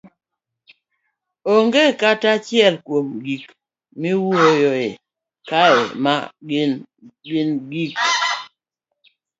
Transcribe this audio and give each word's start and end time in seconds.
Onge 1.53 1.83
kata 2.01 2.27
achiel 2.35 2.75
kuom 2.85 3.07
gik 3.25 3.43
miwuoyoe 3.99 4.85
kae 5.49 5.79
ma 6.03 6.13
gin 7.25 7.51
gik 7.71 7.93